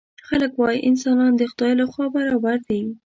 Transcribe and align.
خلک 0.27 0.51
وايي 0.61 0.79
انسانان 0.89 1.31
د 1.37 1.41
خدای 1.51 1.73
له 1.79 1.85
خوا 1.91 2.05
برابر 2.15 2.57
دي. 2.67 2.81